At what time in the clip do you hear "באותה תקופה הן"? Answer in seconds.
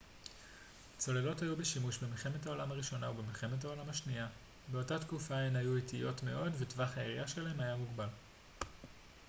4.71-5.55